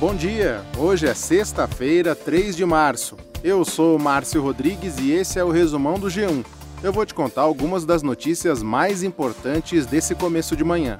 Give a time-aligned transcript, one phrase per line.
[0.00, 0.64] Bom dia!
[0.78, 3.18] Hoje é sexta-feira, 3 de março.
[3.44, 6.42] Eu sou Márcio Rodrigues e esse é o resumão do G1.
[6.82, 10.98] Eu vou te contar algumas das notícias mais importantes desse começo de manhã.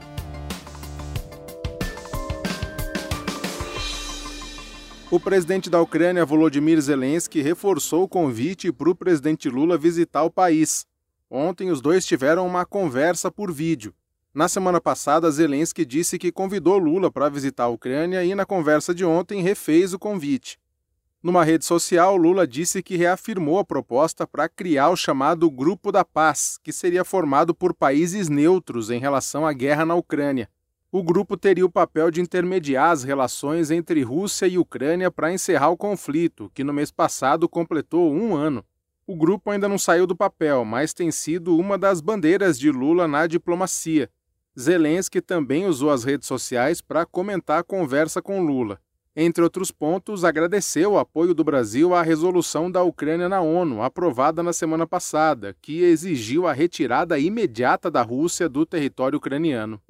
[5.11, 10.31] O presidente da Ucrânia, Volodymyr Zelensky, reforçou o convite para o presidente Lula visitar o
[10.31, 10.85] país.
[11.31, 13.95] Ontem, os dois tiveram uma conversa por vídeo.
[14.33, 18.95] Na semana passada, Zelensky disse que convidou Lula para visitar a Ucrânia e, na conversa
[18.95, 20.57] de ontem, refez o convite.
[21.21, 26.05] Numa rede social, Lula disse que reafirmou a proposta para criar o chamado Grupo da
[26.05, 30.49] Paz, que seria formado por países neutros em relação à guerra na Ucrânia.
[30.93, 35.71] O grupo teria o papel de intermediar as relações entre Rússia e Ucrânia para encerrar
[35.71, 38.65] o conflito, que no mês passado completou um ano.
[39.09, 43.09] O grupo ainda não saiu do papel, mas tem sido uma das bandeiras de Lula
[43.09, 44.09] na diplomacia.
[44.59, 48.79] Zelensky também usou as redes sociais para comentar a conversa com Lula.
[49.15, 54.43] Entre outros pontos, agradeceu o apoio do Brasil à resolução da Ucrânia na ONU, aprovada
[54.43, 59.81] na semana passada, que exigiu a retirada imediata da Rússia do território ucraniano.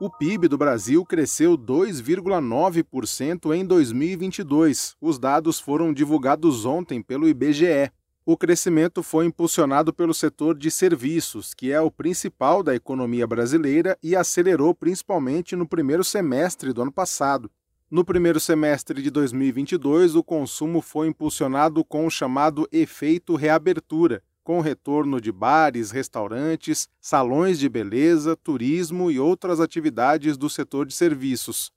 [0.00, 4.96] O PIB do Brasil cresceu 2,9% em 2022.
[4.98, 7.92] Os dados foram divulgados ontem pelo IBGE.
[8.24, 13.98] O crescimento foi impulsionado pelo setor de serviços, que é o principal da economia brasileira
[14.02, 17.50] e acelerou principalmente no primeiro semestre do ano passado.
[17.90, 24.60] No primeiro semestre de 2022, o consumo foi impulsionado com o chamado efeito reabertura, com
[24.60, 31.72] retorno de bares, restaurantes, salões de beleza, turismo e outras atividades do setor de serviços.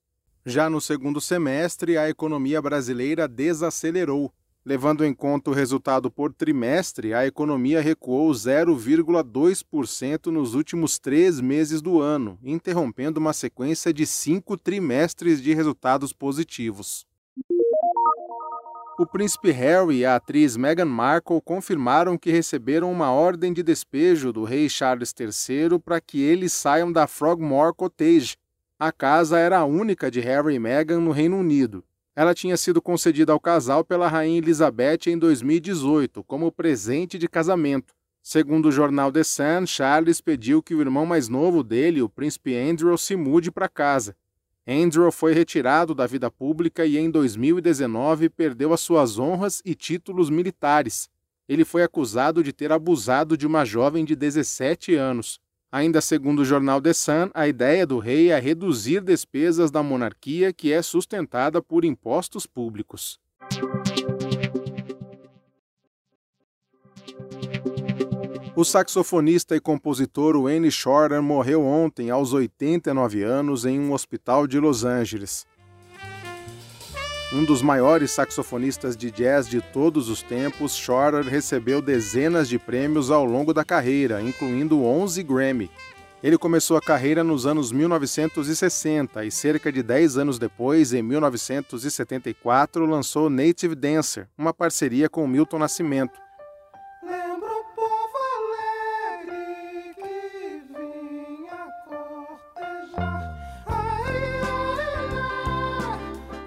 [0.46, 4.32] Já no segundo semestre, a economia brasileira desacelerou,
[4.66, 11.82] Levando em conta o resultado por trimestre, a economia recuou 0,2% nos últimos três meses
[11.82, 17.06] do ano, interrompendo uma sequência de cinco trimestres de resultados positivos.
[18.98, 24.32] O príncipe Harry e a atriz Meghan Markle confirmaram que receberam uma ordem de despejo
[24.32, 28.38] do rei Charles III para que eles saiam da Frogmore Cottage.
[28.80, 31.84] A casa era a única de Harry e Meghan no Reino Unido.
[32.16, 37.94] Ela tinha sido concedida ao casal pela rainha Elizabeth em 2018 como presente de casamento.
[38.22, 42.56] Segundo o jornal The Sun, Charles pediu que o irmão mais novo dele, o príncipe
[42.56, 44.16] Andrew, se mude para casa.
[44.66, 50.30] Andrew foi retirado da vida pública e em 2019 perdeu as suas honras e títulos
[50.30, 51.10] militares.
[51.50, 55.42] Ele foi acusado de ter abusado de uma jovem de 17 anos.
[55.74, 60.54] Ainda segundo o jornal The Sun, a ideia do rei é reduzir despesas da monarquia
[60.54, 63.20] que é sustentada por impostos públicos.
[68.56, 74.60] O saxofonista e compositor Wayne Shorter morreu ontem aos 89 anos em um hospital de
[74.60, 75.48] Los Angeles.
[77.34, 83.10] Um dos maiores saxofonistas de jazz de todos os tempos, Shorter recebeu dezenas de prêmios
[83.10, 85.72] ao longo da carreira, incluindo 11 Grammy.
[86.22, 92.86] Ele começou a carreira nos anos 1960 e cerca de 10 anos depois, em 1974,
[92.86, 96.23] lançou Native Dancer, uma parceria com Milton Nascimento.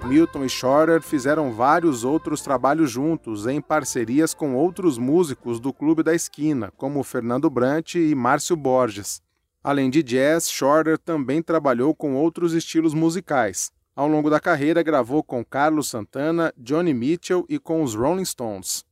[0.06, 6.04] Milton e Shorter fizeram vários outros trabalhos juntos, em parcerias com outros músicos do Clube
[6.04, 9.20] da Esquina, como Fernando Brant e Márcio Borges.
[9.64, 13.72] Além de jazz, Shorter também trabalhou com outros estilos musicais.
[13.96, 18.84] Ao longo da carreira, gravou com Carlos Santana, Johnny Mitchell e com os Rolling Stones.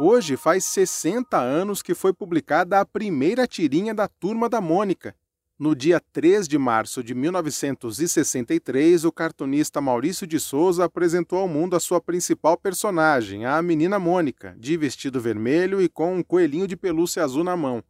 [0.00, 5.14] Hoje faz 60 anos que foi publicada a primeira tirinha da Turma da Mônica,
[5.58, 11.74] no dia 3 de março de 1963, o cartunista Maurício de Souza apresentou ao mundo
[11.74, 16.76] a sua principal personagem, a menina Mônica, de vestido vermelho e com um coelhinho de
[16.76, 17.82] pelúcia azul na mão.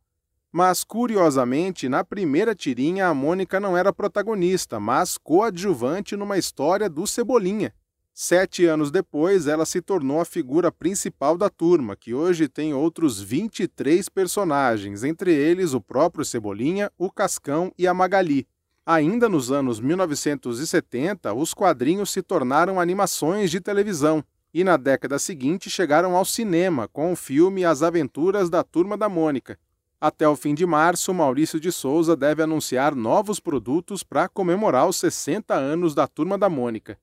[0.53, 7.05] Mas, curiosamente, na primeira tirinha, a Mônica não era protagonista, mas coadjuvante numa história do
[7.05, 7.75] Cebolinha.
[8.19, 13.21] Sete anos depois, ela se tornou a figura principal da turma, que hoje tem outros
[13.21, 18.49] 23 personagens, entre eles o próprio Cebolinha, o Cascão e a Magali.
[18.87, 24.25] Ainda nos anos 1970, os quadrinhos se tornaram animações de televisão
[24.55, 29.11] e na década seguinte chegaram ao cinema com o filme As Aventuras da Turma da
[29.11, 29.59] Mônica.
[30.01, 34.97] Até o fim de março, Maurício de Souza deve anunciar novos produtos para comemorar os
[34.97, 36.99] 60 anos da Turma da Mônica.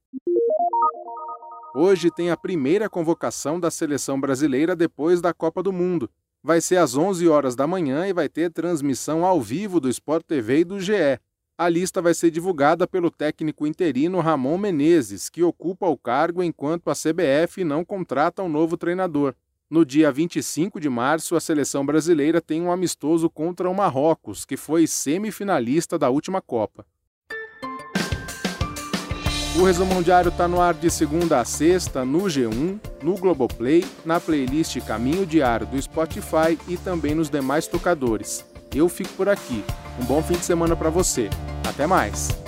[1.75, 6.08] Hoje tem a primeira convocação da seleção brasileira depois da Copa do Mundo.
[6.44, 10.24] Vai ser às 11 horas da manhã e vai ter transmissão ao vivo do Sport
[10.24, 11.20] TV e do GE.
[11.58, 16.92] A lista vai ser divulgada pelo técnico interino Ramon Menezes, que ocupa o cargo enquanto
[16.92, 19.34] a CBF não contrata um novo treinador.
[19.68, 24.56] No dia 25 de março, a seleção brasileira tem um amistoso contra o Marrocos, que
[24.56, 26.86] foi semifinalista da última Copa.
[29.56, 34.20] O Resumão Diário está no ar de segunda a sexta no G1, no Globoplay, na
[34.20, 38.44] playlist Caminho Diário do Spotify e também nos demais tocadores.
[38.74, 39.64] Eu fico por aqui.
[40.02, 41.30] Um bom fim de semana para você.
[41.68, 42.43] Até mais!